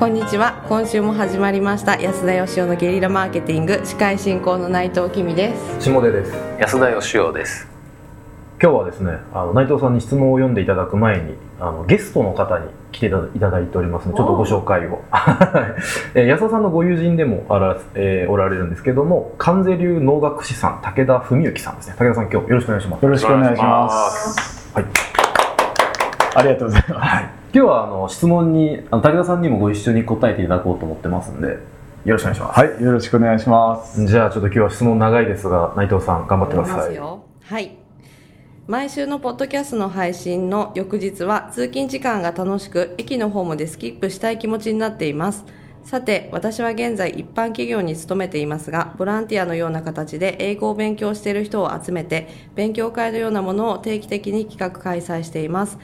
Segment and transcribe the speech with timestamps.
[0.00, 0.64] こんにちは。
[0.66, 2.00] 今週も始まりました。
[2.00, 3.82] 安田義雄のゲリラマーケティング。
[3.84, 5.90] 司会進行の内藤君です。
[5.90, 6.32] 下出です。
[6.58, 7.68] 安田義雄です。
[8.62, 15.04] 今日はですねあの内藤さんに質問を読んでいただく前にあのゲストの方に来ていただいておりますのでちょっとご紹介を、
[16.14, 21.96] えー、安田さんのご友人でもあら、えー、おられるんですけども関西流能楽師さん武田文幸さんですね。
[21.98, 23.02] 武田さん今日よろしくお願いします。
[23.02, 24.74] よろしくお願いします。
[24.74, 24.84] はい。
[26.36, 31.48] ありがとうございます、はい、今日はあの質問にあの武田さんにもご一緒に答えていただこうと思ってますんで
[32.04, 32.60] よろしくお願いします。
[32.60, 34.06] はいよろしくお願いします。
[34.06, 36.96] じゃあちょっと今日は質問長いですが内藤さん頑張ってください。
[36.96, 37.76] はい。
[38.68, 45.44] 毎週のポッドキャストの配信の翌日は通勤時間が楽しく駅のホームでスキップしたい気持ちになっています。
[45.82, 55.78] さて私は現在一般企業に勤めていますがボランティアのような形で英語を勉強している人を集めて勉強会のようなものを定期的に企画開催しています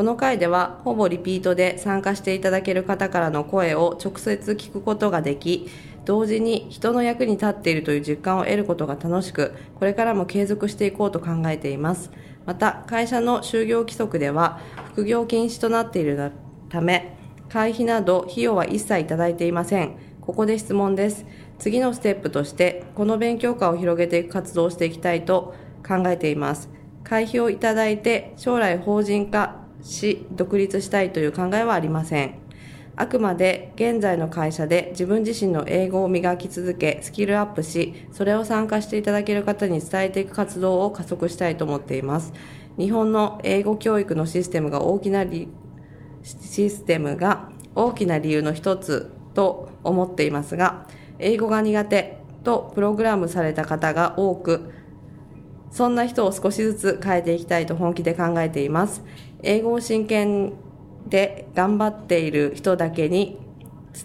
[0.00, 5.68] この回ではほぼリピートで参加していただける方からの声を直接聞くことができ
[6.06, 12.10] 同時に人の役に立っているという実感を得ることが楽しくこれからも継続していこうと考えています。
[12.46, 16.32] また会社の就業規則では副業禁止となっている
[16.70, 17.14] ため
[17.50, 19.98] 会費など費用は一切いただいていません。
[20.22, 21.26] ここで質問です。
[21.58, 25.54] 次のステップとしてこの勉強会を広げていく活動をしていきたいと
[25.86, 26.70] 考えています。
[27.04, 32.34] 会費をいただいて将来法人化し独立したいという考えはありません。
[32.96, 42.32] あくまで現在の会社で自分自身の英語を磨き続けスキルアップしそれを参加していただける方に伝えていく活動を加速したいと思っています。
[42.76, 45.24] 日本の英語教育のシステムが大きな
[46.22, 50.86] システムが大きな理由の一つと思っていますが
[51.18, 54.72] 英語が苦手とプログラムされた方が多く
[55.70, 59.04] そんな人を少しずつ変えていきたいと本気で考えています。
[59.42, 60.52] 英語を真剣
[61.06, 63.38] で頑張っている人だけに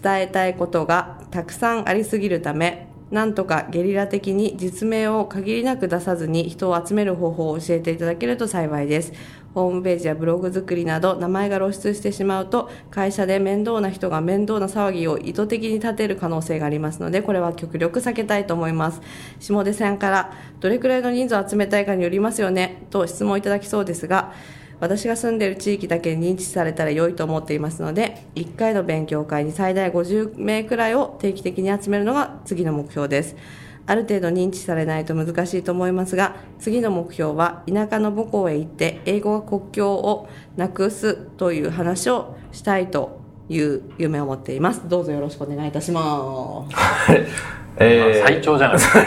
[0.02, 9.12] 伝えたいことがたくさんありすぎるためなんとかゲリラ的に実名を限りなく出さずに人を集める方法を教えていただけると幸いです。
[9.56, 19.00] ホームページやブログ作りなど名前が露出してしまうと会社で面倒な人が面倒な騒ぎを意図的に立てる可能性がありますのでこれは極力避けたいと思います
[19.40, 24.34] 下出さんからどれくらいの人数を集めたいかによりますよねと質問いただきそうですが
[24.80, 33.36] 私が住んでいる地域だけに認知されたら良いと思っていますので1回の勉強会に最大50名くらいを定期的に集めるのが次の目標です。
[33.88, 44.88] ある程度認知されないと難しいと思いますが次の目標は田舎の母校へ行って英語が国境をなくすという話をしたいという夢を持っています。
[44.88, 47.56] どうぞよろしくお願いいたします。
[47.78, 48.78] えー、最長じゃない？
[48.78, 49.00] ですか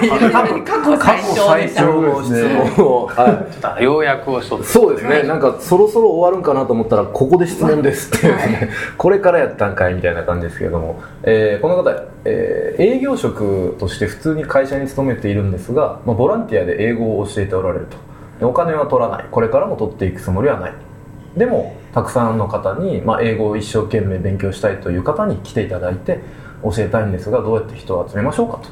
[0.63, 2.31] 過去最長の質
[2.78, 5.24] 問を、はい、ちょっと要約をしとそうですね。
[5.24, 11.90] なんかそろそろ終わるんかなと思ったらここで質問ですっていうね、これからやったんかいみたいな感じですけれども、えー、この方、
[12.25, 17.97] えー、営業職として普通に会社に勤めているんですが、まあ、ボランティアで英語を教えておられると。
[18.46, 19.25] お金は取らない。
[19.31, 20.74] これからも取っていくつもりはない。
[21.36, 26.19] でもたくさんの方に、まあ、英語を一生懸命勉強したいという方に来ていただいて
[26.64, 28.70] 教えたいんですがどうやって人を集めましょうかと。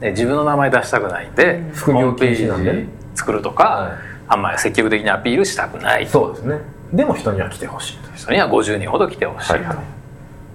[0.00, 3.92] で自分の名前出したくないんで、副業ページ作るとか、はい、
[4.28, 6.06] あんまり積極的にアピールしたくない。
[6.06, 6.58] そうですね。
[6.92, 9.76] でも人には来てほしい人には50人ほど来てほしい、はいはい。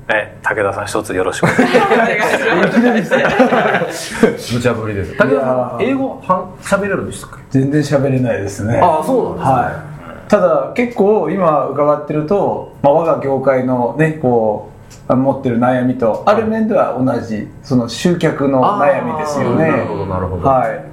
[0.09, 4.55] え武田さん一つよろしくお願いします。
[4.55, 5.17] 無茶ぶりです。
[5.17, 8.79] 武田さん英語は喋れるんですか全然喋れないですね。
[8.79, 14.76] ああそうなんですね、はい、ただ結構今伺ってると、まあ、我が業界のねこう
[15.15, 19.69] 持ってる悩みとある面では同じその集客の悩みですよね。
[19.69, 20.47] なるほどなるほど。
[20.47, 20.83] はい。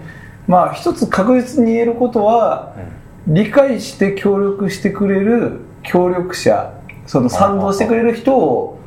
[0.46, 2.74] まあ一つ確実に言えることは、
[3.26, 6.74] 理解して協力してくれる協力者
[7.06, 8.78] その賛同してくれる人を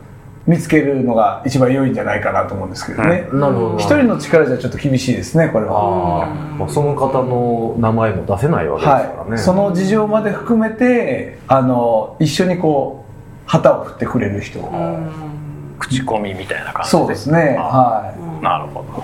[0.45, 3.27] 見つけるのが一番良いんじゃないかなと思うんですけどね。
[3.33, 3.77] なるほど。
[3.77, 6.29] 一人の力じゃちょっと厳しいですねこれは。
[6.57, 9.29] まあその方の名前も出せないわけですからね。
[9.31, 13.06] はい、その事情まで含めてあの一緒にこう
[13.47, 14.59] 旗を振ってくれる人。
[15.79, 16.89] 口コミみたいな感じ。
[16.89, 17.55] そうですね。
[17.57, 18.43] はい。
[18.43, 19.03] なるほど。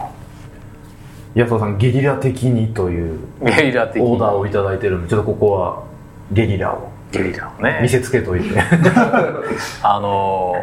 [1.34, 5.84] 安田さんゲリラ的にというゲリラ的オーダーを頂いてるんでちょっとここは
[6.32, 7.80] ゲリラをゲリラをね。
[7.82, 8.60] 見せつけといて。
[9.82, 10.54] あの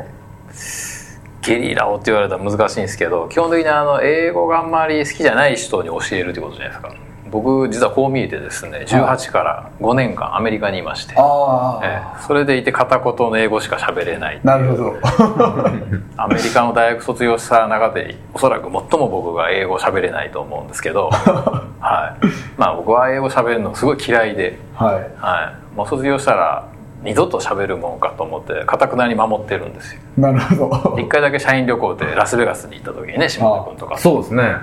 [1.42, 6.94] ゲリラをって言われたら難しいんですけど基本的にあの英語があんまり好きじゃない人に教えるってことじゃないですか
[7.30, 14.96] 僕実はこう見えてですね18から5年間アメリカにいまして、えそれでいて片言の英語しか喋れないなるほど。
[16.16, 21.10] アメリカの大学卒業した中でおそらく最も僕が英語喋れないと思うんですけど、
[21.80, 22.26] はい、
[22.58, 24.94] まあ僕は英語喋るのすごい嫌いで、はい。
[25.18, 26.64] はい、もう卒業したら
[27.02, 30.00] 二度と喋るもんかと思ってかたくなに守ってるんですよ。
[30.18, 30.98] なるほど。
[30.98, 34.42] 一回だけ社員旅行でラスベガスに行った時にね下田君とかそうですね。
[34.42, 34.56] はい。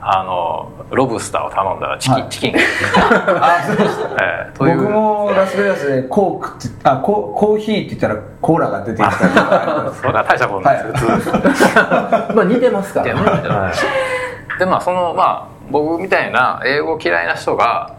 [0.00, 2.28] あのロブスターを頼んだらチキン、はい。
[2.30, 2.58] チキンが。
[3.58, 4.78] あそうです えーという。
[4.78, 9.92] 僕もラスベガスでコークってあココーヒーって言ったらコーラが出てきたりとか。
[9.94, 12.34] それは大したことないです、はい。
[12.34, 13.20] まあ似てますからね。
[14.58, 17.92] でまあそのまあ僕みたいな英語嫌いな人が、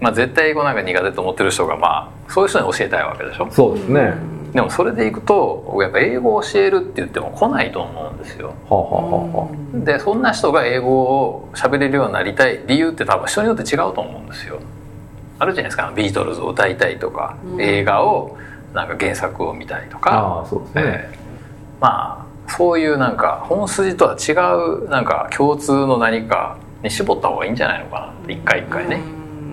[0.00, 3.48] まあ、絶対英語なんか苦手と思ってる人がまあそういう人に教えたいわけでしょ。
[3.50, 8.48] そうですねでもそれでいくと僕やっぱ英語を教えるって言っても来ないと思うんですよ。
[8.48, 9.84] はあはあはあはあ。
[9.84, 14.58] でそんな人が英語を喋れるようになりたい理由って多分人によって違うと思うんですよ。
[15.38, 18.36] あるじゃないですかビートルズを歌いたいとか、映画を
[18.74, 20.12] なんか原作を見たいとか。
[20.12, 20.82] ああそうですね。
[20.84, 21.20] えー
[21.80, 29.00] まあそういうなんか本筋とは違うなんか共通の何かに絞った方がいいんじゃないのかなって一回一回ね、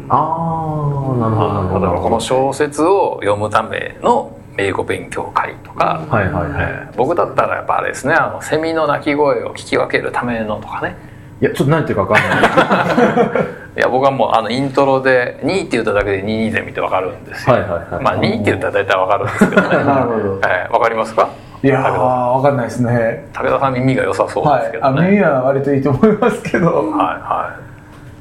[0.10, 1.86] ああなるほどなるほど。
[1.86, 6.51] 例えばこの小説を読むための英語勉強会とか、はいはいはい。
[6.57, 8.13] えー僕だったらやっぱあれですね。
[8.15, 10.95] あのセミの鳴き声を聞き分けるためのとかね。
[11.39, 13.44] いやちょっと何言ってるか分かんない。
[13.77, 18.04] いや僕はもうあのイントロで「2」って言っただけで「2」で見て分かるんですよ、はいはいはい。
[18.04, 19.69] まあ2って言ったら大体分かるんですけどね。
[19.86, 20.42] なるほど。
[20.48, 21.30] えー分かりますか？
[21.63, 22.33] いやー武田さん。
[22.33, 23.25] わかんないですね。
[23.33, 26.68] 武田さん耳が良さそうですけどね、耳は割といいと思いますけど。
[26.68, 27.56] はいは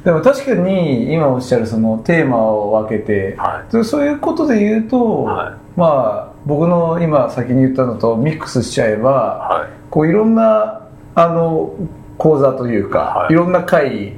[0.06, 5.54] でも確かに今おっしゃるそのテーマを分けて、はでそういうことで言うと、はい。
[5.76, 9.68] まあ僕の今先に言ったのとミックスしちゃえば、はい。
[9.90, 10.86] こういろんな
[11.16, 11.74] あの
[12.18, 13.32] 講座というか、はい。
[13.32, 14.12] い、ろんな会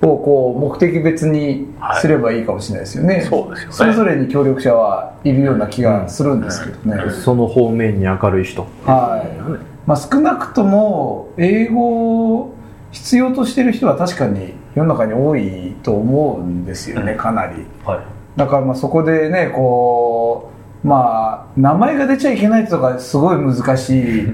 [0.00, 1.66] をこう目的別に
[2.00, 3.74] すればいいかもしれないですよね、そうですよね。
[3.74, 8.62] それぞれに協力者はいるような気がするんですけどね、その方面に明るい人。
[8.86, 9.86] はい。
[9.86, 12.54] まあ、少なくとも英語を
[12.92, 17.66] 必要としてる人は確かに世の中に多いと思うんですよね、かなり。
[17.84, 18.00] はい。
[18.38, 20.52] だからまあそこでねこ
[20.84, 24.26] うまあ名前が出ちゃいけないとかすごい難しい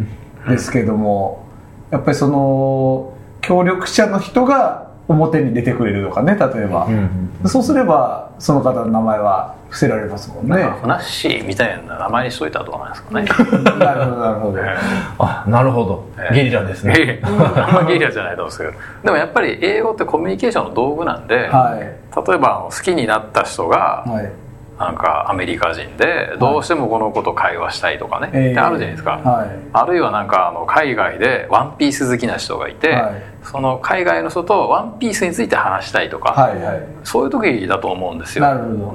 [0.46, 1.46] ですけども
[1.91, 6.88] やっぱりその協力者の人が表に出てくれるとかね例えば、
[7.46, 13.24] そうすればその方の名前は伏せられますもんい、ねふなっしーみたいな名前にしといたらどうなんですかね。
[13.78, 14.58] なるほどなるほど。
[15.18, 16.08] あなるほど。
[16.16, 16.34] ええ。
[16.34, 16.94] ゲリラですね。
[16.96, 17.22] ええ。
[17.26, 18.72] あんまゲリラじゃないと思うんですけど。
[19.02, 21.80] でもやっぱり英語ってコミュニケーションの道具なんで、はい。
[21.80, 24.44] 例えば好きになった人がはい
[24.78, 29.48] なんかアメリカ人でどうしてもこの子と会話したいとかね、ええってあるじゃないですか、はい。
[29.72, 33.22] あるいはなんかあの海外でワンピース好きな人がいて、はい。
[33.44, 36.82] その海外の人とワンピースについて話したいとか、はいはい。
[37.04, 38.44] そういう時だと思うんですよ。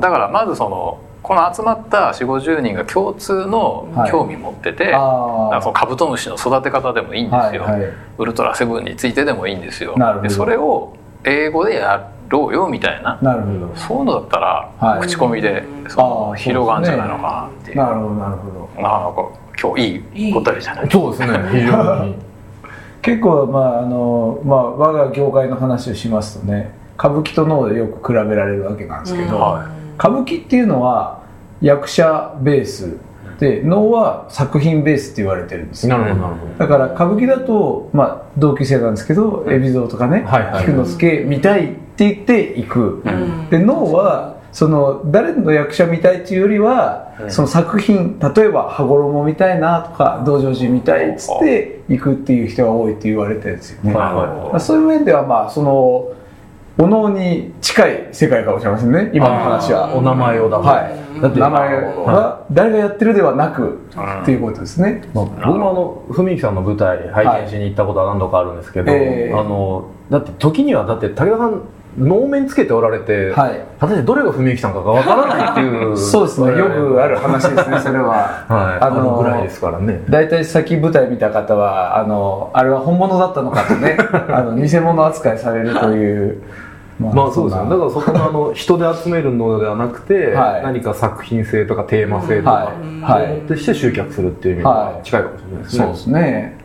[0.01, 4.97] だからまずそのこの集まった4 5 0人が共通の興味持ってて、あ
[5.45, 7.93] だからそのカブトムシの育て方でもいいんですよ、はいはい。
[8.17, 9.95] ウルトラセブンについてでもいいんですよ。
[10.23, 13.17] でそれを英語でやろうよみたいな。
[13.21, 13.75] なるほど。
[13.75, 15.01] そういうのだったら、はい。
[15.01, 17.77] 口コミでその広がるんじゃないのかなっていう。
[17.77, 18.81] なるほどなるほど。
[18.81, 20.89] なかなか今日いい答えじゃない？
[20.89, 22.15] そうですね非常に。
[23.01, 29.41] 結構まああの、まあ、我が業界の話をしますとね歌舞伎と能でよく比べられるわけなんですけど、うん。
[29.41, 29.65] は
[29.97, 31.19] 歌舞伎っていうのは
[31.61, 32.97] 役者ベース
[33.39, 35.97] で能は作品ベースって言われてるんですよ。
[35.97, 36.53] なるほどなるほど。
[36.57, 43.49] だから歌舞伎だと、まあ、同級生なんですけど海老蔵とかねはいはい菊之助見たいって言って行く、うん。
[43.49, 53.93] で能はその誰の役者見たいっていうよりは、うんその作品例えば羽衣見たいなとか道成寺見たいっつって行くっていう人が多いって言われてるんですよね、
[54.61, 56.13] そういう面ではまあその
[56.81, 59.11] お能に近い世界かもしれませんね。
[59.13, 59.93] 今の話は。
[59.93, 61.21] お名前をだはい。
[61.21, 63.81] だって名前は誰がやってるではなく
[64.23, 69.33] っていうことですね、まあ、僕もあの文幸さんの舞台拝見しに行ったことは何度かあるんですけど、ええ。
[69.33, 71.63] あのだって時にはだって武田さん
[71.97, 73.65] 能面つけておられて、はい。
[73.79, 76.57] 果たしてどれが文幸さんかがわからないっていう そうですね。
[76.57, 78.45] よくある話ですね それは。
[78.47, 80.03] はい、あのぐらいですからね。
[80.09, 83.97] 大体先舞台見た方はあのあれは本物だったのかとね
[84.29, 86.41] あの偽物扱いされるという。
[86.99, 87.75] ままあそうですよんな。
[87.75, 90.63] だからそこのあの人で集めるのではなくて、はい。
[90.63, 92.73] 何か作品性とかテーマ性とか、は
[93.21, 93.29] い。
[93.29, 93.41] はい。
[93.47, 96.59] として集客するっていう意味では近いかもしれないですね、そうですね。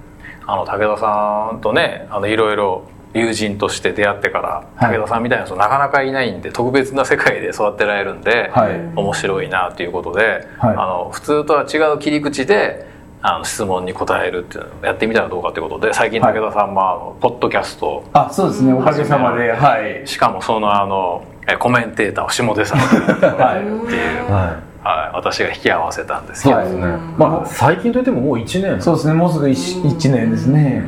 [0.46, 2.82] あの武田さんとねあのいろいろ
[3.14, 4.96] 友人として出会ってから、はい。
[4.96, 8.80] 武田さんみたいな人なかなかいないんで特別な世界で育てられるんで、はい。
[8.96, 10.72] 面白いなということで、はい。
[10.72, 12.86] あの普通とは違う切り口で
[13.22, 18.72] あの質問に答えるっていうのをやってみたらどうかということで最近はい武田さんもあのポッドキャストあそうですね。
[18.72, 20.06] おかげさまではい。
[20.06, 23.02] しかもそのあのえコメンテーターを下出さんっていう、
[23.38, 24.30] はい。
[24.30, 26.82] ははい、私が引き合わせたんですけど、はいい、ね。
[27.16, 28.82] まあ最近といってももう1年？
[28.82, 29.14] そうですね。
[29.14, 30.84] もうすぐ 1, 年ですね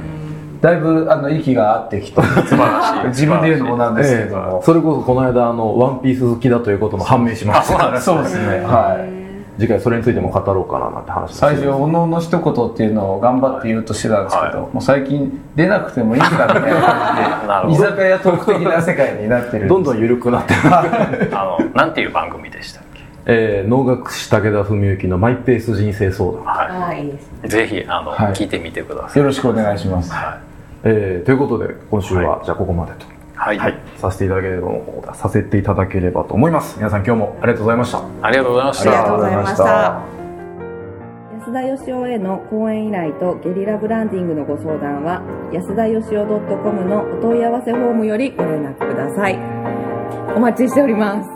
[0.61, 3.09] だいぶあの息が合ってきて素晴らしい。
[3.09, 7.95] 自分で言うのもなんですけども、それこそこの間あの「ワンピース好きだということも判明しました。
[7.95, 8.65] あそうですそうですね。
[8.65, 9.17] はい。
[9.59, 16.81] 次回それについても語ろうかななんて話最初おのおの一言っていうのを頑張って言うとしてたんですけど、はい、もう最近出なくてもいいかみたいな
[17.47, 20.61] 感じで居酒屋トーク的な世界になってる どんどん緩くなってる。
[20.71, 22.83] あのなんていう番組でした
[23.29, 26.45] えー、能楽師武田文幸のマイペース人生相談。
[26.45, 27.15] はい、は
[27.45, 29.19] い、ぜひあの、はい、聞いてみてください。
[29.19, 30.39] よろしくお願いします、はい。
[30.85, 33.07] えー、ということで今週は、じゃあここまでと。
[33.35, 36.79] はい、はい、させていただければさせていただければと思います。
[36.79, 38.03] 皆さん今日もありがとうございました。
[38.23, 38.91] ありがとうございました。
[38.91, 39.65] ありがとうございました。
[41.39, 46.25] 安田義雄への講演依頼とゲリラブランディングのご相談は安田義雄
[46.63, 49.39] .com のお問い合わせフォームよりご連絡ください。
[50.35, 51.36] お待ちしております